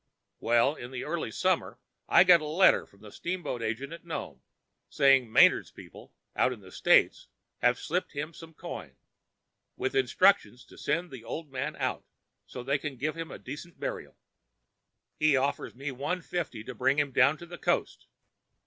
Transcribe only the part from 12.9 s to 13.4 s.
give him